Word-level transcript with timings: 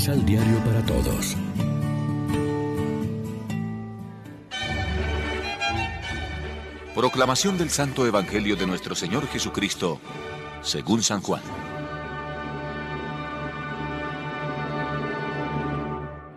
Misal 0.00 0.24
Diario 0.24 0.58
para 0.64 0.82
Todos. 0.86 1.36
Proclamación 6.94 7.58
del 7.58 7.68
Santo 7.68 8.06
Evangelio 8.06 8.56
de 8.56 8.66
nuestro 8.66 8.94
Señor 8.94 9.26
Jesucristo, 9.26 10.00
según 10.62 11.02
San 11.02 11.20
Juan. 11.20 11.42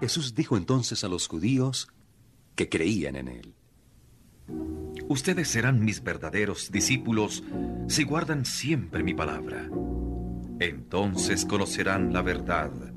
Jesús 0.01 0.35
dijo 0.35 0.57
entonces 0.57 1.05
a 1.05 1.07
los 1.07 1.29
judíos 1.29 1.87
que 2.55 2.67
creían 2.67 3.15
en 3.15 3.29
él. 3.29 3.55
Ustedes 5.07 5.47
serán 5.47 5.85
mis 5.85 6.03
verdaderos 6.03 6.69
discípulos 6.69 7.45
si 7.87 8.03
guardan 8.03 8.43
siempre 8.43 9.03
mi 9.03 9.13
palabra. 9.13 9.69
Entonces 10.59 11.45
conocerán 11.45 12.11
la 12.11 12.21
verdad, 12.21 12.92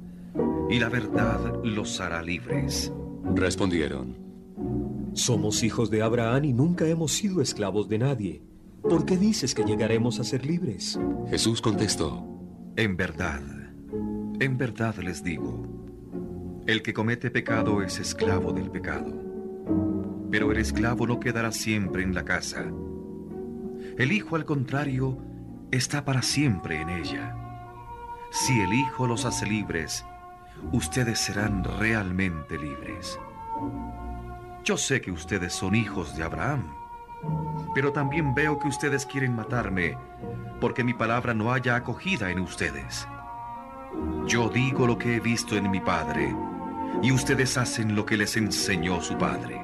y 0.68 0.78
la 0.78 0.88
verdad 0.88 1.62
los 1.64 2.00
hará 2.00 2.22
libres. 2.22 2.92
Respondieron. 3.34 4.16
Somos 5.14 5.62
hijos 5.62 5.90
de 5.90 6.02
Abraham 6.02 6.44
y 6.44 6.52
nunca 6.52 6.86
hemos 6.86 7.12
sido 7.12 7.40
esclavos 7.40 7.88
de 7.88 7.98
nadie. 7.98 8.42
¿Por 8.82 9.04
qué 9.04 9.16
dices 9.16 9.54
que 9.54 9.64
llegaremos 9.64 10.20
a 10.20 10.24
ser 10.24 10.44
libres? 10.44 10.98
Jesús 11.28 11.60
contestó. 11.60 12.24
En 12.76 12.96
verdad, 12.96 13.42
en 14.38 14.58
verdad 14.58 14.94
les 14.96 15.24
digo, 15.24 15.66
el 16.66 16.82
que 16.82 16.92
comete 16.92 17.30
pecado 17.30 17.82
es 17.82 17.98
esclavo 17.98 18.52
del 18.52 18.70
pecado. 18.70 19.12
Pero 20.30 20.52
el 20.52 20.58
esclavo 20.58 21.06
no 21.06 21.20
quedará 21.20 21.52
siempre 21.52 22.02
en 22.02 22.14
la 22.14 22.24
casa. 22.24 22.66
El 23.96 24.12
Hijo, 24.12 24.36
al 24.36 24.44
contrario, 24.44 25.16
está 25.70 26.04
para 26.04 26.22
siempre 26.22 26.80
en 26.80 26.90
ella. 26.90 27.34
Si 28.30 28.60
el 28.60 28.74
Hijo 28.74 29.06
los 29.06 29.24
hace 29.24 29.46
libres, 29.46 30.04
ustedes 30.72 31.18
serán 31.18 31.64
realmente 31.64 32.58
libres. 32.58 33.18
Yo 34.64 34.76
sé 34.76 35.00
que 35.00 35.10
ustedes 35.10 35.52
son 35.52 35.74
hijos 35.74 36.16
de 36.16 36.24
Abraham, 36.24 36.74
pero 37.74 37.92
también 37.92 38.34
veo 38.34 38.58
que 38.58 38.68
ustedes 38.68 39.06
quieren 39.06 39.34
matarme 39.34 39.96
porque 40.60 40.82
mi 40.82 40.94
palabra 40.94 41.34
no 41.34 41.52
haya 41.52 41.76
acogida 41.76 42.30
en 42.30 42.40
ustedes. 42.40 43.06
Yo 44.26 44.48
digo 44.48 44.86
lo 44.86 44.98
que 44.98 45.16
he 45.16 45.20
visto 45.20 45.56
en 45.56 45.70
mi 45.70 45.80
Padre, 45.80 46.34
y 47.02 47.12
ustedes 47.12 47.56
hacen 47.56 47.94
lo 47.94 48.04
que 48.04 48.16
les 48.16 48.36
enseñó 48.36 49.00
su 49.00 49.16
Padre. 49.16 49.62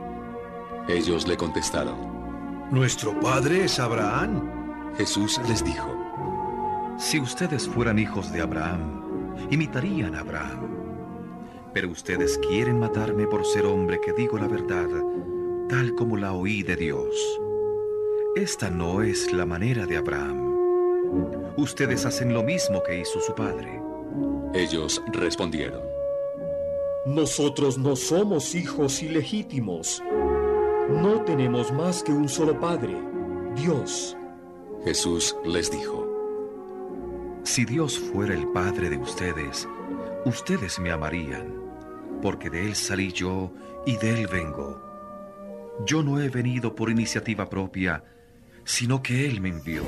Ellos 0.89 1.27
le 1.27 1.37
contestaron. 1.37 2.71
Nuestro 2.71 3.19
Padre 3.21 3.65
es 3.65 3.79
Abraham. 3.79 4.93
Jesús 4.97 5.41
les 5.49 5.65
dijo. 5.65 5.99
Si 6.99 7.19
ustedes 7.19 7.69
fueran 7.69 7.99
hijos 7.99 8.33
de 8.33 8.43
Abraham, 8.43 9.37
imitarían 9.51 10.15
a 10.15 10.21
Abraham 10.21 10.82
pero 11.73 11.91
ustedes 11.91 12.39
quieren 12.39 12.79
matarme 12.79 13.27
por 13.27 13.47
ser 13.47 13.65
hombre 13.67 14.01
que 14.01 14.13
digo 14.13 14.39
la 14.39 14.49
verdad, 14.49 14.89
tal 15.69 15.95
como 15.95 16.17
la 16.17 16.33
oí 16.33 16.63
de 16.63 16.77
Dios. 16.77 17.41
Esta 18.37 18.71
no 18.71 19.03
es 19.03 19.33
la 19.33 19.47
manera 19.47 19.87
de 19.87 19.97
Abraham. 19.97 21.53
Ustedes 21.57 22.05
hacen 22.07 22.33
lo 22.33 22.43
mismo 22.43 22.83
que 22.83 23.01
hizo 23.01 23.21
su 23.21 23.35
padre. 23.35 23.81
Ellos 24.55 25.03
respondieron. 25.13 25.83
Nosotros 27.07 27.79
no 27.79 27.97
somos 27.97 28.55
hijos 28.55 29.03
ilegítimos. 29.03 30.03
No 30.89 31.23
tenemos 31.23 31.73
más 31.73 32.03
que 32.03 32.13
un 32.13 32.29
solo 32.29 32.59
Padre, 32.61 32.97
Dios. 33.57 34.17
Jesús 34.85 35.37
les 35.45 35.71
dijo. 35.71 36.07
Si 37.45 37.65
Dios 37.65 37.99
fuera 37.99 38.35
el 38.35 38.47
Padre 38.49 38.91
de 38.91 38.99
ustedes, 38.99 39.69
ustedes 40.25 40.79
me 40.79 40.91
amarían 40.91 41.62
porque 42.23 42.49
de 42.49 42.69
Él 42.69 42.75
salí 42.75 43.13
yo 43.13 43.53
y 43.85 43.97
de 43.97 44.21
Él 44.21 44.29
vengo. 44.29 44.81
Yo 45.85 46.03
no 46.03 46.21
he 46.21 46.29
venido 46.31 46.75
por 46.75 46.91
iniciativa 46.91 47.51
propia, 47.51 48.05
sino 48.65 49.03
que 49.03 49.27
Él 49.27 49.41
me 49.41 49.51
envió. 49.51 49.83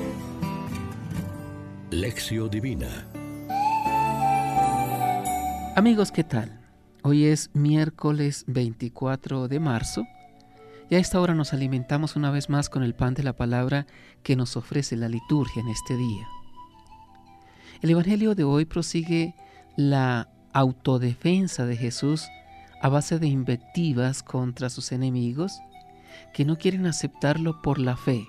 Lección 1.91 2.51
Divina 2.51 3.07
Amigos, 5.77 6.13
¿qué 6.13 6.23
tal? 6.23 6.61
Hoy 7.03 7.25
es 7.25 7.51
miércoles 7.53 8.45
24 8.47 9.49
de 9.49 9.59
marzo 9.59 10.07
y 10.89 10.95
a 10.95 10.99
esta 10.99 11.21
hora 11.21 11.35
nos 11.35 11.53
alimentamos 11.53 12.15
una 12.15 12.31
vez 12.31 12.49
más 12.49 12.71
con 12.71 12.85
el 12.85 12.95
pan 12.95 13.15
de 13.15 13.25
la 13.25 13.33
palabra 13.33 13.87
que 14.23 14.37
nos 14.37 14.57
ofrece 14.57 14.97
la 14.97 15.09
liturgia 15.09 15.63
en 15.63 15.69
este 15.69 15.97
día. 15.97 16.29
El 17.83 17.91
Evangelio 17.91 18.37
de 18.37 18.45
hoy 18.45 18.67
prosigue 18.67 19.35
la 19.77 20.29
autodefensa 20.55 21.67
de 21.67 21.77
Jesús 21.77 22.29
a 22.81 22.89
base 22.89 23.19
de 23.19 23.27
invectivas 23.27 24.23
contra 24.23 24.71
sus 24.71 24.93
enemigos 24.93 25.61
que 26.33 26.45
no 26.45 26.57
quieren 26.57 26.87
aceptarlo 26.87 27.61
por 27.61 27.79
la 27.79 27.97
fe. 27.97 28.27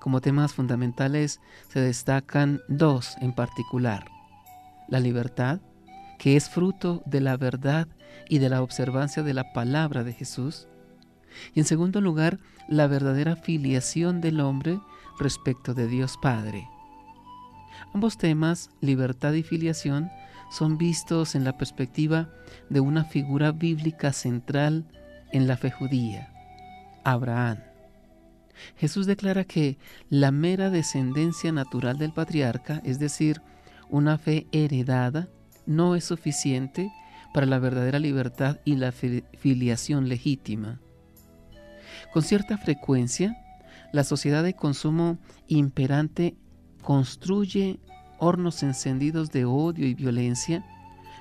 Como 0.00 0.20
temas 0.20 0.54
fundamentales 0.54 1.40
se 1.68 1.80
destacan 1.80 2.60
dos 2.68 3.16
en 3.20 3.34
particular. 3.34 4.06
La 4.88 4.98
libertad, 4.98 5.60
que 6.18 6.36
es 6.36 6.48
fruto 6.48 7.02
de 7.04 7.20
la 7.20 7.36
verdad 7.36 7.86
y 8.28 8.38
de 8.38 8.48
la 8.48 8.62
observancia 8.62 9.22
de 9.22 9.34
la 9.34 9.52
palabra 9.52 10.02
de 10.02 10.14
Jesús. 10.14 10.68
Y 11.54 11.60
en 11.60 11.66
segundo 11.66 12.00
lugar, 12.00 12.38
la 12.68 12.86
verdadera 12.86 13.36
filiación 13.36 14.20
del 14.20 14.40
hombre 14.40 14.80
respecto 15.18 15.74
de 15.74 15.86
Dios 15.86 16.16
Padre. 16.20 16.66
Ambos 17.92 18.16
temas, 18.16 18.70
libertad 18.80 19.32
y 19.34 19.42
filiación, 19.42 20.10
son 20.50 20.78
vistos 20.78 21.34
en 21.34 21.44
la 21.44 21.56
perspectiva 21.56 22.28
de 22.68 22.80
una 22.80 23.04
figura 23.04 23.52
bíblica 23.52 24.12
central 24.12 24.84
en 25.32 25.46
la 25.46 25.56
fe 25.56 25.70
judía, 25.70 26.32
Abraham. 27.04 27.58
Jesús 28.76 29.06
declara 29.06 29.44
que 29.44 29.78
la 30.10 30.32
mera 30.32 30.70
descendencia 30.70 31.52
natural 31.52 31.98
del 31.98 32.12
patriarca, 32.12 32.82
es 32.84 32.98
decir, 32.98 33.40
una 33.88 34.18
fe 34.18 34.46
heredada, 34.52 35.28
no 35.66 35.94
es 35.94 36.04
suficiente 36.04 36.92
para 37.32 37.46
la 37.46 37.58
verdadera 37.58 37.98
libertad 37.98 38.58
y 38.64 38.76
la 38.76 38.92
filiación 38.92 40.08
legítima. 40.08 40.80
Con 42.12 42.22
cierta 42.22 42.58
frecuencia, 42.58 43.36
la 43.92 44.04
sociedad 44.04 44.42
de 44.42 44.54
consumo 44.54 45.18
imperante 45.46 46.36
construye 46.82 47.80
hornos 48.20 48.62
encendidos 48.62 49.32
de 49.32 49.44
odio 49.44 49.86
y 49.86 49.94
violencia 49.94 50.64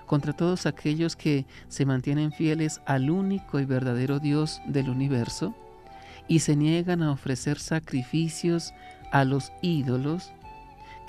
contra 0.05 0.33
todos 0.33 0.65
aquellos 0.65 1.15
que 1.15 1.45
se 1.67 1.85
mantienen 1.85 2.31
fieles 2.31 2.81
al 2.85 3.09
único 3.09 3.59
y 3.59 3.65
verdadero 3.65 4.19
Dios 4.19 4.61
del 4.67 4.89
universo 4.89 5.55
y 6.27 6.39
se 6.39 6.55
niegan 6.55 7.01
a 7.01 7.11
ofrecer 7.11 7.59
sacrificios 7.59 8.73
a 9.11 9.23
los 9.23 9.51
ídolos 9.61 10.31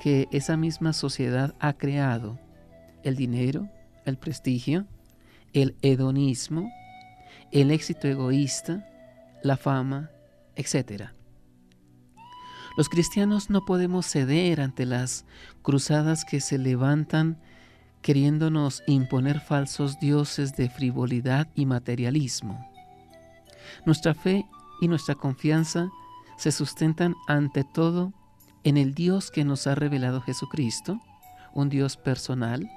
que 0.01 0.27
esa 0.31 0.57
misma 0.57 0.93
sociedad 0.93 1.53
ha 1.59 1.73
creado, 1.73 2.39
el 3.03 3.15
dinero, 3.15 3.69
el 4.05 4.17
prestigio, 4.17 4.87
el 5.53 5.75
hedonismo, 5.83 6.71
el 7.51 7.69
éxito 7.69 8.07
egoísta, 8.07 8.87
la 9.43 9.57
fama, 9.57 10.09
etc. 10.55 11.11
Los 12.77 12.87
cristianos 12.87 13.49
no 13.49 13.65
podemos 13.65 14.05
ceder 14.05 14.61
ante 14.61 14.85
las 14.85 15.25
cruzadas 15.61 16.23
que 16.23 16.39
se 16.39 16.57
levantan 16.57 17.37
queriéndonos 18.01 18.81
imponer 18.87 19.39
falsos 19.39 19.99
dioses 19.99 20.55
de 20.55 20.69
frivolidad 20.69 21.47
y 21.53 21.65
materialismo. 21.65 22.67
Nuestra 23.85 24.13
fe 24.13 24.45
y 24.79 24.87
nuestra 24.87 25.15
confianza 25.15 25.89
se 26.37 26.51
sustentan 26.51 27.15
ante 27.27 27.63
todo 27.63 28.13
en 28.63 28.77
el 28.77 28.93
Dios 28.93 29.31
que 29.31 29.43
nos 29.43 29.67
ha 29.67 29.75
revelado 29.75 30.21
Jesucristo, 30.21 30.99
un 31.53 31.69
Dios 31.69 31.97
personal, 31.97 32.69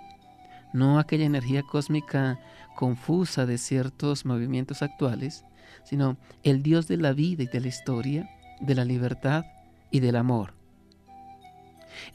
no 0.72 0.98
aquella 0.98 1.24
energía 1.24 1.62
cósmica 1.62 2.40
confusa 2.74 3.46
de 3.46 3.58
ciertos 3.58 4.24
movimientos 4.24 4.82
actuales, 4.82 5.44
sino 5.84 6.16
el 6.42 6.62
Dios 6.62 6.88
de 6.88 6.96
la 6.96 7.12
vida 7.12 7.44
y 7.44 7.46
de 7.46 7.60
la 7.60 7.68
historia, 7.68 8.28
de 8.60 8.74
la 8.74 8.84
libertad 8.84 9.44
y 9.94 10.00
del 10.00 10.16
amor. 10.16 10.54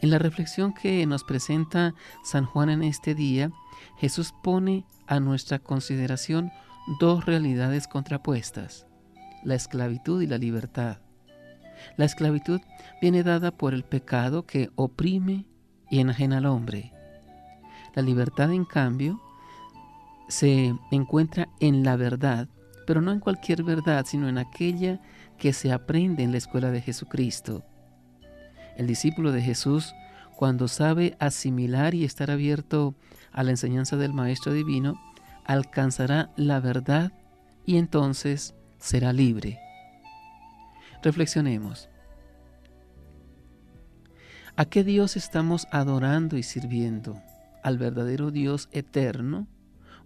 En 0.02 0.10
la 0.10 0.20
reflexión 0.20 0.74
que 0.74 1.06
nos 1.06 1.24
presenta 1.24 1.96
San 2.26 2.46
Juan 2.46 2.70
en 2.70 2.84
este 2.84 3.16
día, 3.16 3.52
Jesús 3.98 4.34
pone 4.44 4.84
a 5.08 5.22
nuestra 5.22 5.60
consideración 5.60 6.52
dos 7.00 7.26
realidades 7.26 7.88
contrapuestas, 7.88 8.86
la 9.46 9.56
esclavitud 9.56 10.22
y 10.22 10.28
la 10.28 10.38
libertad. 10.38 10.98
La 11.96 12.04
esclavitud 12.04 12.60
viene 13.02 13.24
dada 13.24 13.52
por 13.52 13.74
el 13.74 13.86
pecado 13.86 14.46
que 14.46 14.70
oprime 14.76 15.46
y 15.90 16.00
enajena 16.00 16.40
al 16.40 16.48
hombre. 16.48 16.92
La 17.96 18.02
libertad, 18.02 18.52
en 18.52 18.66
cambio, 18.66 19.22
se 20.28 20.76
encuentra 20.92 21.48
en 21.62 21.86
la 21.86 21.96
verdad, 21.96 22.50
pero 22.86 23.00
no 23.00 23.14
en 23.14 23.22
cualquier 23.22 23.64
verdad, 23.64 24.06
sino 24.06 24.28
en 24.28 24.38
aquella 24.38 25.00
que 25.40 25.54
se 25.54 25.72
aprende 25.72 26.24
en 26.24 26.32
la 26.32 26.38
escuela 26.38 26.70
de 26.70 26.82
Jesucristo. 26.82 27.64
El 28.78 28.86
discípulo 28.88 29.32
de 29.32 29.42
Jesús, 29.42 29.96
cuando 30.36 30.68
sabe 30.68 31.16
asimilar 31.20 31.96
y 31.96 32.06
estar 32.06 32.30
abierto 32.30 32.94
a 33.32 33.44
la 33.44 33.52
enseñanza 33.52 33.98
del 33.98 34.14
Maestro 34.14 34.54
Divino, 34.54 35.02
alcanzará 35.46 36.30
la 36.36 36.60
verdad 36.60 37.12
y 37.66 37.78
entonces 37.78 38.54
será 38.78 39.14
libre. 39.14 39.60
Reflexionemos. 41.02 41.90
¿A 44.56 44.66
qué 44.66 44.84
Dios 44.84 45.16
estamos 45.16 45.68
adorando 45.72 46.38
y 46.38 46.44
sirviendo? 46.44 47.22
¿Al 47.64 47.78
verdadero 47.78 48.30
Dios 48.30 48.68
eterno 48.72 49.48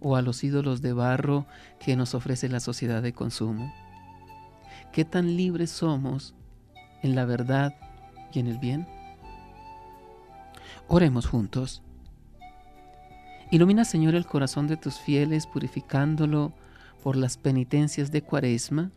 o 0.00 0.16
a 0.16 0.22
los 0.22 0.44
ídolos 0.44 0.80
de 0.80 0.92
barro 0.92 1.46
que 1.80 1.96
nos 1.96 2.14
ofrece 2.14 2.48
la 2.48 2.60
sociedad 2.60 3.02
de 3.02 3.12
consumo? 3.12 3.72
¿Qué 4.94 5.04
tan 5.04 5.36
libres 5.36 5.70
somos 5.70 6.36
en 7.02 7.16
la 7.16 7.24
verdad 7.24 7.74
y 8.32 8.38
en 8.38 8.46
el 8.46 8.58
bien? 8.58 8.86
Oremos 10.86 11.26
juntos. 11.26 11.82
Ilumina, 13.50 13.84
Señor, 13.84 14.14
el 14.14 14.24
corazón 14.24 14.68
de 14.68 14.76
tus 14.76 15.00
fieles, 15.00 15.48
purificándolo 15.48 16.52
por 17.02 17.16
las 17.16 17.38
penitencias 17.38 18.12
de 18.12 18.22
Cuaresma. 18.22 18.92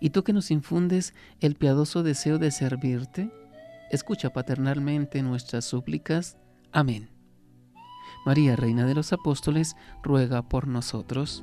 Y 0.00 0.10
tú 0.10 0.22
que 0.22 0.34
nos 0.34 0.50
infundes 0.50 1.14
el 1.40 1.54
piadoso 1.54 2.02
deseo 2.02 2.38
de 2.38 2.50
servirte, 2.50 3.32
escucha 3.90 4.34
paternalmente 4.34 5.22
nuestras 5.22 5.64
súplicas. 5.64 6.36
Amén. 6.72 7.08
María, 8.26 8.54
Reina 8.54 8.84
de 8.84 8.94
los 8.94 9.14
Apóstoles, 9.14 9.76
ruega 10.02 10.46
por 10.46 10.68
nosotros. 10.68 11.42